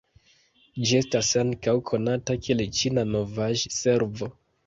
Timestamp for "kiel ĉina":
2.47-3.05